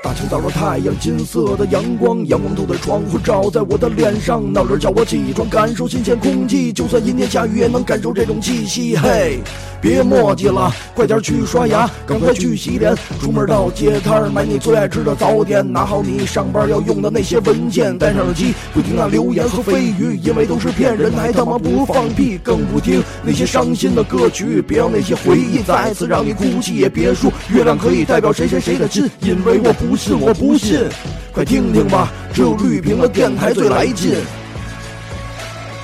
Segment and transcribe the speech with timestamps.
[0.00, 4.40] 大清早的太阳，金色的阳光，阳光透在窗户，照在我的脸上。
[4.52, 6.72] 闹铃叫我起床，感受新鲜空气。
[6.72, 8.96] 就算阴天下雨，也能感受这种气息。
[8.96, 9.40] 嘿，
[9.80, 12.94] 别墨迹了，快点去刷牙，赶快去洗脸。
[13.20, 24.62] 出门到街摊儿买你最爱吃的早点，拿好你上班要用的那些文件，戴上耳机不听那流言和蜚语，因为都是骗人，还他妈不放屁，更不听那些伤心的歌曲。
[24.62, 29.87] 别让那些回忆再次让你哭泣，也别说月亮可以代表谁谁谁的心，因为我不。
[29.88, 30.86] 不信，我不信，
[31.32, 34.16] 快听听吧，只有绿屏的电台最来劲。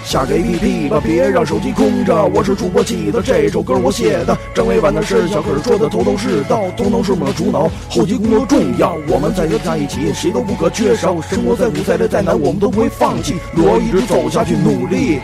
[0.05, 2.23] 下个 APP 吧，别让手机空着。
[2.27, 8.95] 我是主播记得这首歌我写的，张伟婉的是小可说的头头是道，头脑是我们的主脑，后期工作重要。
[9.09, 11.19] 我们在这在一起，谁都不可缺少。
[11.23, 15.19] 生活再苦再累再难，我们都不会放弃，路要一直走下去，努力，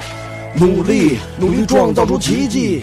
[0.55, 2.83] 努力，努力创造出奇迹。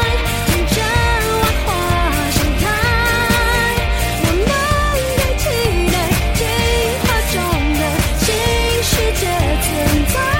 [9.91, 10.30] 十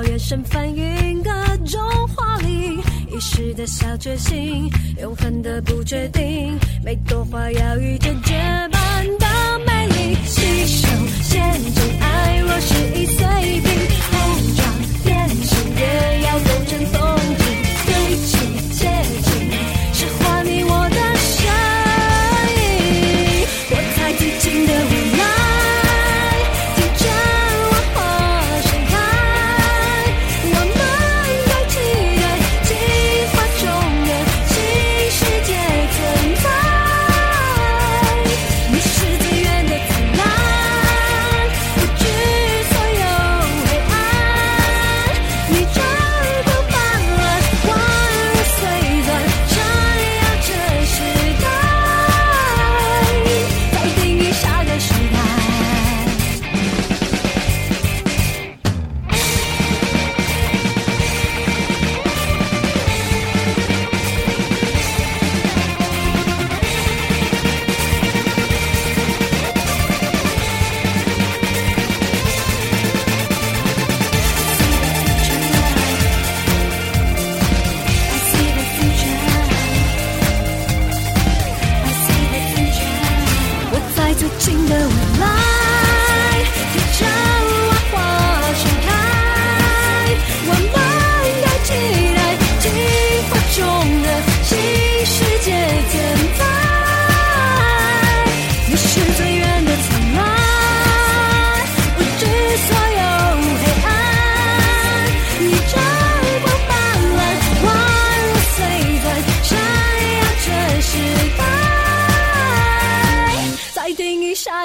[0.00, 1.30] 更遥远身翻云各
[1.66, 1.78] 种
[2.08, 2.80] 华丽，
[3.14, 8.34] 一时的小决心，永恒的不确定，每朵花要遇见绝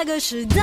[0.06, 0.62] 个时代。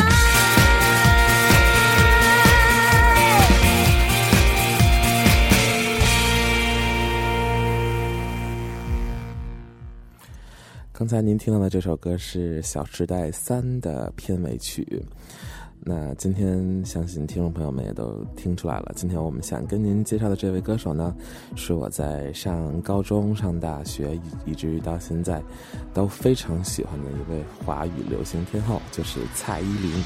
[10.94, 15.04] 刚才您听到的这首歌是《小时代三》的片尾曲。
[15.85, 21.13] 那今天相信听众朋友们也都听出来了，今天我们想跟您介绍的这位歌手呢，
[21.56, 25.41] 是我在上高中、上大学以以至于到现在
[25.94, 30.03] 都非常喜欢的一位华语流行天后，就是蔡依林。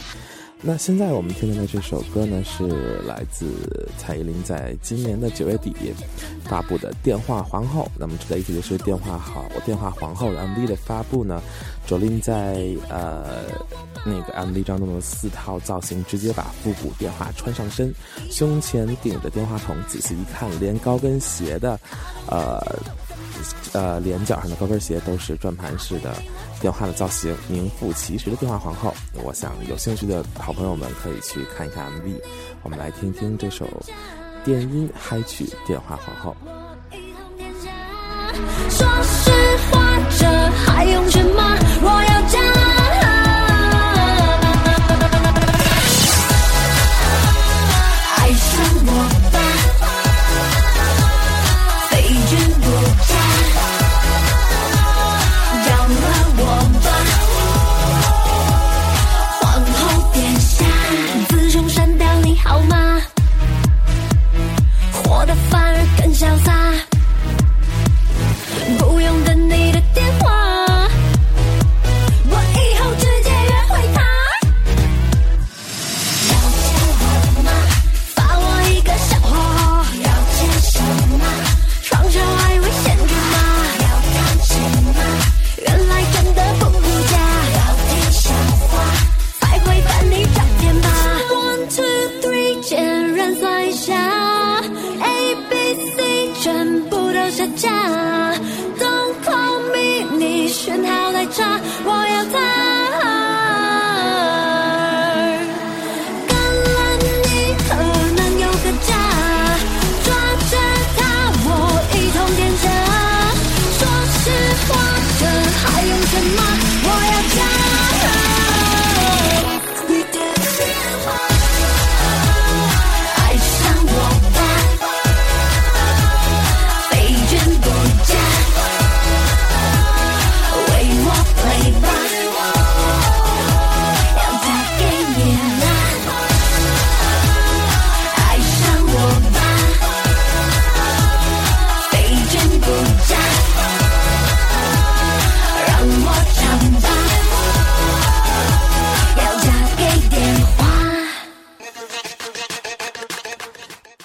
[0.60, 5.72] 那现在我们听到的这首歌呢，是来自蔡依林在今年的九月底
[6.46, 7.84] 发布的《电话皇后》。
[8.00, 11.40] 那么值得一提的是，《电话好电话皇后》MV 的发布呢，
[11.88, 13.46] 卓琳在呃
[14.06, 17.94] 那个 MV 当中的四套造型，直接把复古电话穿上身，
[18.30, 21.80] 胸前顶着电话筒，仔细一看，连高跟鞋的
[22.28, 22.62] 呃
[23.72, 26.14] 呃连脚上的高跟鞋都是转盘式的。
[26.60, 28.92] 电话的造型，名副其实的电话皇后。
[29.24, 32.20] 我想有兴趣的好朋友们可以去看一看 MV。
[32.64, 33.68] 我们来听听这首
[34.44, 36.36] 电音嗨曲《电话皇后》。
[38.72, 39.32] 说实
[39.72, 40.26] 话，这
[40.66, 41.08] 还用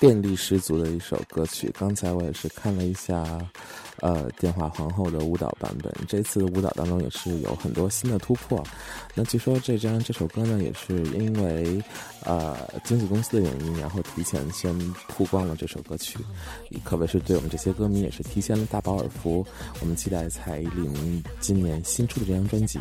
[0.02, 1.72] 电力十足的一首歌曲。
[1.78, 3.24] 刚才我也是看了一下，
[4.00, 5.94] 呃，电话皇后的舞蹈版本。
[6.08, 8.60] 这次的舞蹈当中也是有很多新的突破。
[9.14, 11.80] 那据说这张这首歌呢，也是因为
[12.24, 14.76] 呃经纪公司的原因，然后提前先
[15.06, 16.18] 曝光了这首歌曲，
[16.82, 19.46] 可谓是对我们这些歌迷也是提前了大饱耳福。
[19.78, 22.80] 我们期待蔡依林今年新出的这张专辑。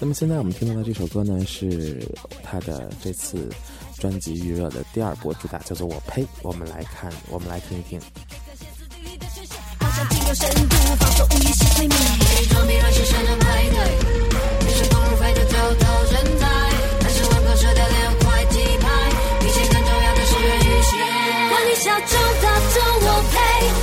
[0.00, 2.04] 那么现在我们听到的这首歌呢，是
[2.42, 3.48] 她的这次。
[3.98, 8.00] 专辑预热的第二波主打叫做《我呸》，我们来看，我们来听一听。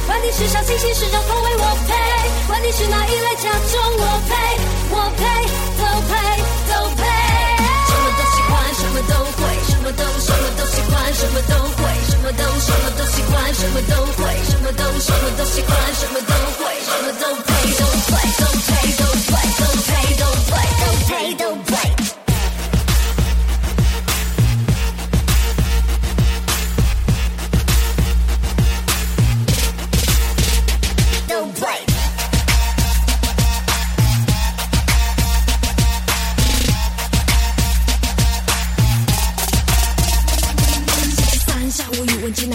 [0.08, 1.94] 管你，是小清新市场口味，我呸！
[2.48, 4.34] 管你是哪一类假中，我呸！
[4.92, 5.24] 我呸，
[11.26, 20.24] 什么都会，什么都什么都喜欢，什么都会，什么都什么都喜欢，什么都会，什么都配都配都配都配都配都
[21.08, 21.55] 配都配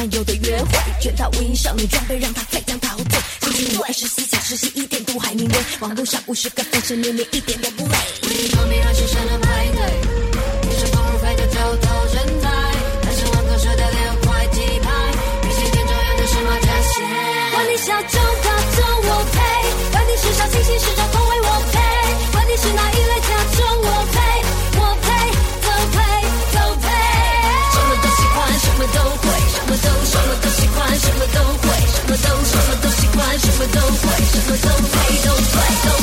[0.09, 0.39] 都配。
[1.01, 3.19] 全套无印少女装备，让她非常陶醉。
[3.41, 7.97] 星期五二十四小时十一点都还明威，网络上五十个粉丝年年一点都不累。
[8.53, 9.81] 旁边让新生的派对，
[10.69, 12.49] 女生公路飞的头头人才，
[13.03, 14.91] 男生玩口舌的六块鸡排，
[15.43, 17.01] 比起天中央的什么加些？
[17.53, 18.79] 管你小众大众
[19.09, 19.37] 我配，
[19.91, 21.81] 管你是小清新市场口味我配，
[22.33, 24.21] 管你是哪一类假中我配，
[24.77, 25.09] 我配
[25.65, 25.99] 都配
[26.53, 26.87] 都配，
[27.73, 28.99] 什么都喜欢，什么都
[33.51, 36.00] Don't play, don't play, don't play, don't.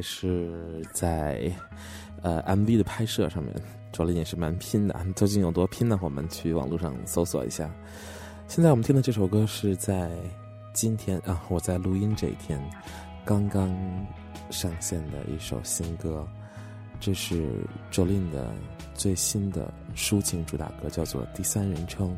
[0.00, 1.50] 是在
[2.22, 3.54] 呃 MV 的拍摄上面，
[3.92, 4.94] 卓林也是蛮拼的。
[5.14, 5.98] 究竟有多拼呢？
[6.02, 7.70] 我们去网络上搜索一下。
[8.48, 10.10] 现在我们听的这首歌是在
[10.72, 12.60] 今天啊，我在录音这一天
[13.24, 13.68] 刚刚
[14.50, 16.26] 上线的一首新歌，
[16.98, 17.48] 这是
[17.90, 18.52] 卓林的
[18.94, 22.08] 最新的抒情主打歌，叫做《第三人称》。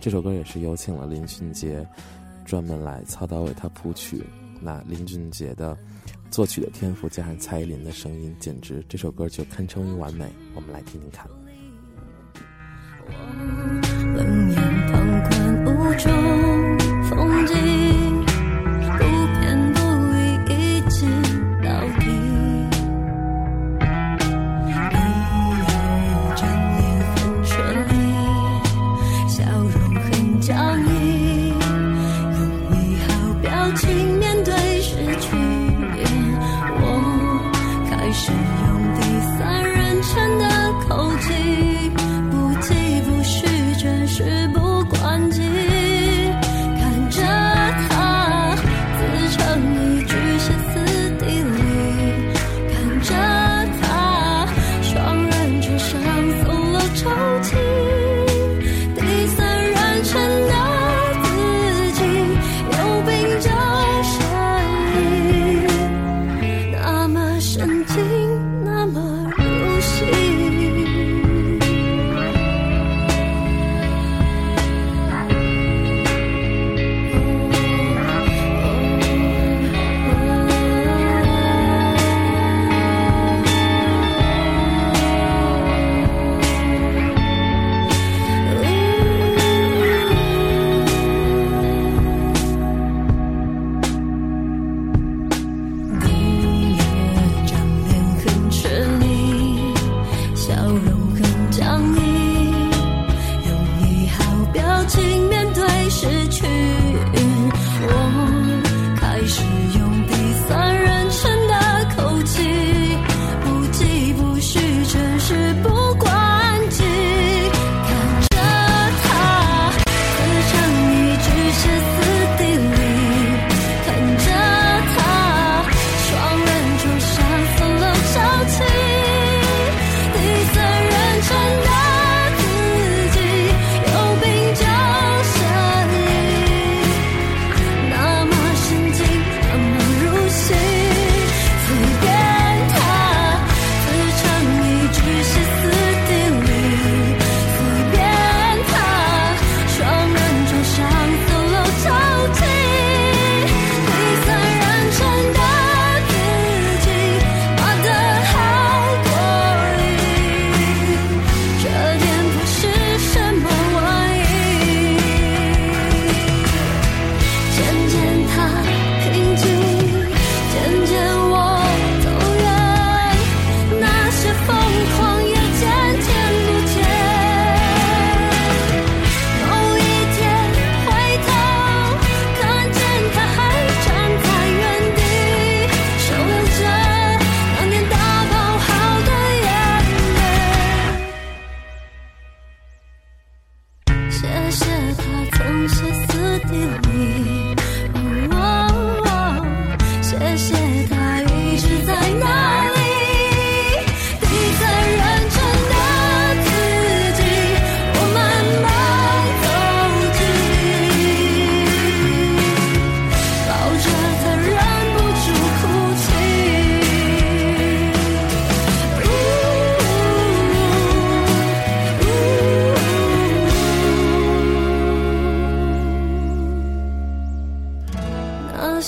[0.00, 1.86] 这首歌也是有请了林俊杰
[2.44, 4.24] 专门来操刀为他谱曲。
[4.60, 5.76] 那林俊杰的
[6.30, 10.30] 作曲的天赋加上蔡依林的声音，简直这首歌就堪称于完美。
[10.54, 11.26] 我们来听听看。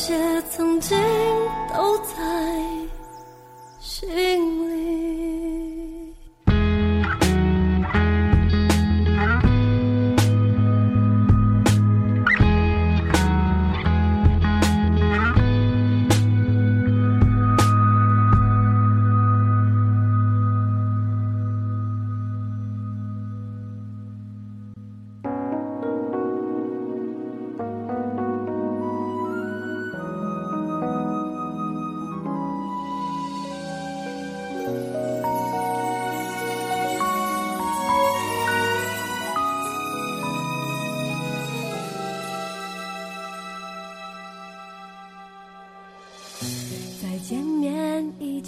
[0.09, 0.97] 些曾经
[1.71, 2.15] 都在
[3.79, 4.09] 心
[4.71, 5.18] 里。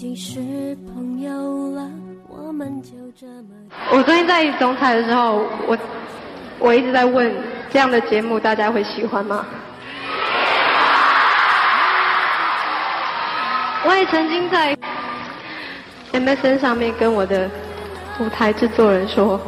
[0.01, 0.41] 经是
[0.95, 1.87] 朋友了，
[2.27, 2.89] 我们就
[3.21, 3.49] 这么。
[3.93, 5.77] 我最近在总彩的时候，我
[6.59, 7.31] 我一直在问
[7.71, 9.45] 这样的节目大家会喜欢吗？
[13.85, 14.75] 我也曾经在
[16.13, 17.47] MSN 上面跟我的
[18.21, 19.39] 舞台制作人说，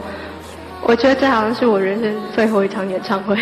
[0.82, 3.38] 我觉得这好像是我人生最后一场演唱会。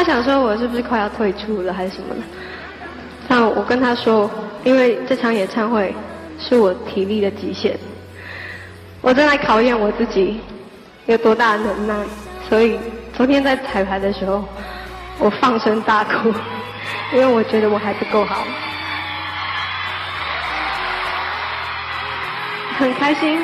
[0.00, 2.22] 他想说我是不是快要退出了还是什么的？
[3.28, 4.30] 但我跟他说，
[4.64, 5.94] 因为这场演唱会
[6.38, 7.78] 是我体力的极限，
[9.02, 10.40] 我正在考验我自己
[11.04, 11.94] 有多大的能耐，
[12.48, 12.78] 所以
[13.12, 14.42] 昨天在彩排的时候，
[15.18, 16.32] 我放声大哭。
[17.12, 18.42] 因为我觉得我还不够好，
[22.78, 23.38] 很开心，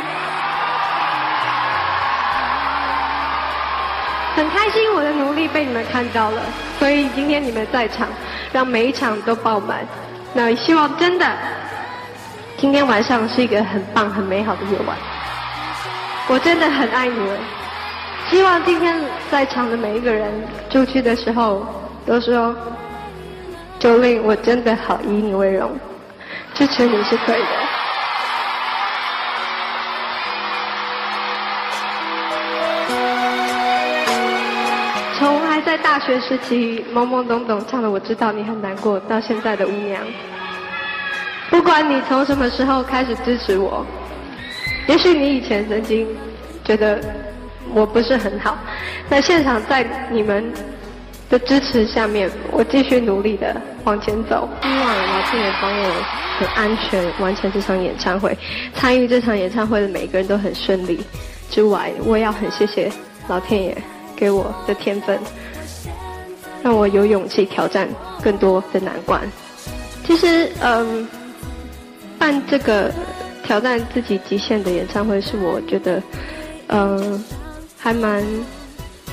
[4.37, 6.43] 很开心我的努力被你们看到了，
[6.79, 8.07] 所以今天你们在场，
[8.53, 9.79] 让每一场都爆满。
[10.35, 11.27] 那希望真的，
[12.59, 14.95] 今天晚上是一个很棒、很美好的夜晚。
[16.29, 17.39] 我真的很爱你们，
[18.29, 18.95] 希望今天
[19.31, 20.31] 在场的每一个人
[20.69, 21.67] 出去的时候
[22.05, 22.55] 都说。
[23.79, 25.71] 周令，我真的好以你为荣，
[26.55, 27.47] 支持你是对的。
[36.07, 40.01] 学时期懵懵懂懂唱的我知道你很难过，到现在的舞娘，
[41.51, 43.85] 不管你从什么时候开始支持我，
[44.87, 46.07] 也许你以前曾经
[46.65, 47.01] 觉得
[47.75, 48.57] 我不是很好，
[49.09, 50.53] 那现场在你们。
[51.29, 54.49] 的支持下面，我继续努力的往前走。
[54.63, 56.05] 希望老天爷帮我
[56.39, 58.39] 很安全完成这场演唱会，
[58.75, 61.01] 参与这场演唱会的每一个人都很顺利。
[61.51, 62.89] 之外，我也要很谢谢
[63.27, 63.77] 老天爷
[64.15, 65.19] 给我的天分，
[66.67, 67.89] 让我有勇气挑战
[68.21, 69.23] 更多的难关。
[70.05, 71.07] 其实，嗯，
[72.19, 72.93] 办这个
[73.45, 76.03] 挑战自己极限的演唱会，是我觉得，
[76.67, 77.25] 嗯，
[77.79, 78.21] 还蛮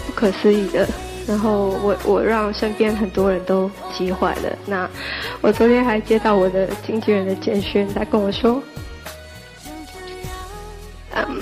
[0.07, 0.87] 不可思议的。
[1.27, 4.57] 然后我我让身边很多人都急坏了。
[4.65, 4.89] 那
[5.39, 8.59] 我昨天还接到我的经纪人的简讯，他跟我说，
[11.13, 11.39] 嗯，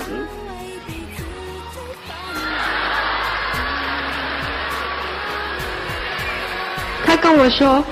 [7.32, 7.82] 跟我说，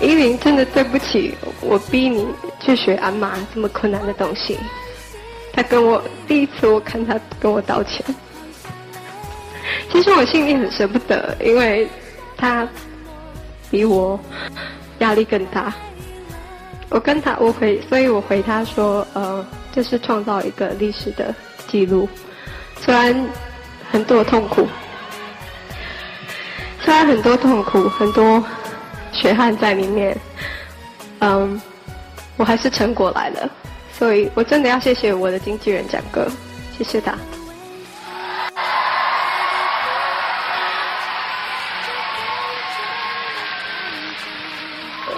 [0.00, 2.26] 依琳真的对不起，我逼你
[2.58, 4.58] 去学鞍马这么困难的东西。
[5.52, 8.04] 他跟我第一次我看他跟我道歉。
[9.92, 11.88] 其实我心里很舍不得，因为
[12.36, 12.68] 他
[13.70, 14.18] 比我
[14.98, 15.72] 压力更大。
[16.88, 21.32] 我跟他，我回，所以我回他说，呃，这是创造一个历史的
[21.68, 22.08] 记录，
[22.80, 23.14] 虽然
[23.92, 24.66] 很多痛苦，
[26.80, 28.42] 虽然很多痛苦，很多
[29.12, 30.16] 血汗在里面，
[31.20, 31.60] 嗯，
[32.36, 33.50] 我还是成果来了，
[33.92, 36.26] 所以我真的要谢谢我的经纪人蒋哥，
[36.76, 37.14] 谢谢他。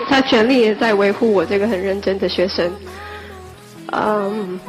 [0.09, 2.71] 他全力也在维护我这个很认真的学生，
[3.93, 4.61] 嗯，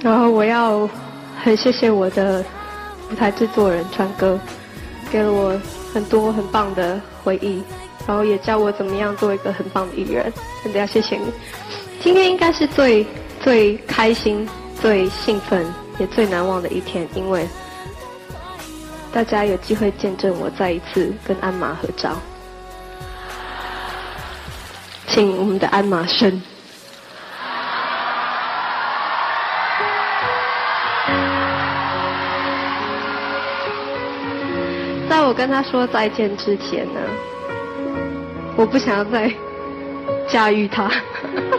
[0.00, 0.88] 然后我要
[1.40, 2.44] 很谢谢我的
[3.10, 4.36] 舞台制作人川哥，
[5.08, 5.56] 给了我
[5.94, 7.62] 很多很棒的回忆，
[8.06, 11.32] 然后也教我怎么样做一个很棒的艺人，真的要谢谢你。
[12.00, 13.04] 今天应该是最
[13.42, 14.48] 最开心、
[14.80, 15.66] 最兴奋
[15.98, 17.48] 也最难忘的一天，因为
[19.12, 22.16] 大家有机会见证我再一次跟鞍马合照。
[25.08, 26.42] 请我们的鞍马声。
[35.08, 37.00] 在我跟他说再见之前呢，
[38.58, 39.30] 我不想要再
[40.28, 40.90] 驾驭它，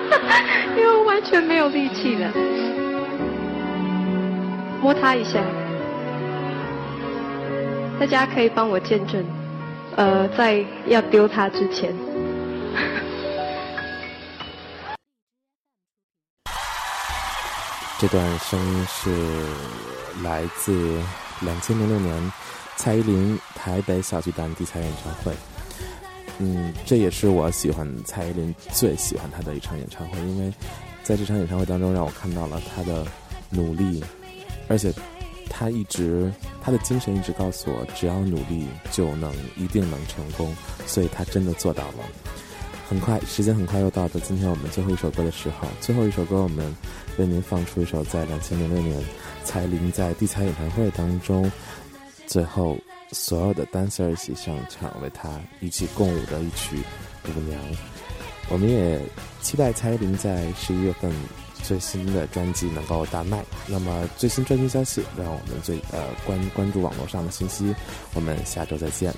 [0.76, 2.32] 因为我完全没有力气了。
[4.82, 5.40] 摸它一下，
[8.00, 9.24] 大家可以帮我见证，
[9.96, 11.94] 呃，在要丢它之前。
[18.00, 19.12] 这段声音是
[20.24, 21.00] 来自
[21.42, 22.32] 两千零六年
[22.76, 25.32] 蔡依林台北小巨蛋地彩演唱会。
[26.40, 30.54] 嗯，这也是我喜欢蔡依林最喜欢她的一场演唱会，因为
[31.04, 33.06] 在这场演唱会当中，让我看到了她的
[33.50, 34.04] 努力，
[34.68, 34.94] 而且
[35.50, 42.04] 她一直她的精神一直告诉我，只要努力就能一定能成功，所以她真的做到了。
[42.88, 45.68] 很快，时间很快又到了今天我们最后一首歌的时候。
[45.82, 46.74] 最后一首歌，我们
[47.18, 49.04] 为您放出一首在两千零六年
[49.44, 51.52] 蔡依林在地彩演唱会当中，
[52.28, 52.78] 最后
[53.12, 56.78] 所有的 dancer 一起上场为他一起共舞的一曲
[57.30, 57.60] 《舞娘》。
[58.50, 59.00] 我们也
[59.42, 61.12] 期待蔡依林在十一月份
[61.64, 63.44] 最新的专辑能够大卖。
[63.68, 67.76] 那么最新专辑消息，让我们最呃关关注网络上的信息。
[68.14, 69.14] 我们下周再见。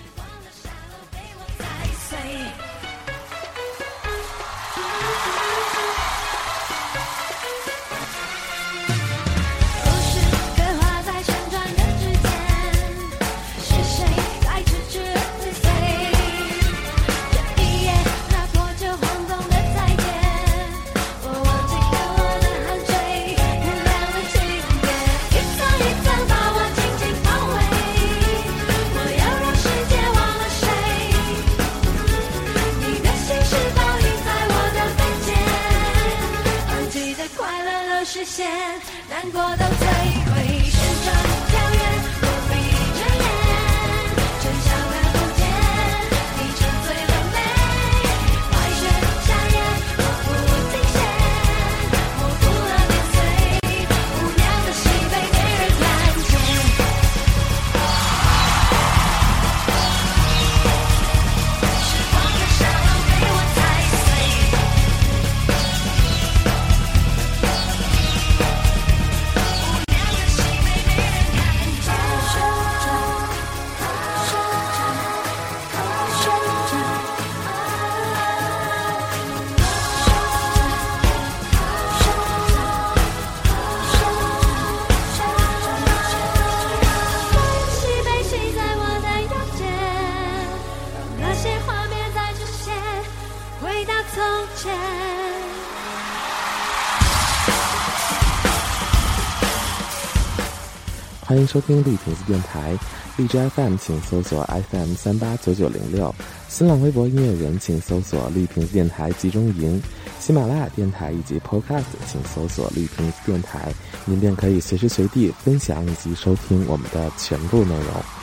[101.21, 102.77] 欢迎收听绿瓶子电台，
[103.15, 106.13] 荔枝 FM 请搜索 FM 三八九九零六，
[106.49, 109.81] 新浪微博音乐人请搜索绿瓶子电台集中营，
[110.19, 113.71] 喜马拉雅电台以及 Podcast 请搜索绿瓶子电台，
[114.05, 118.18] 您便可以随时随地分享以及收听我们的全部内容。